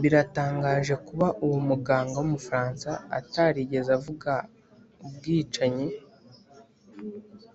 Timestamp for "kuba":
1.06-1.26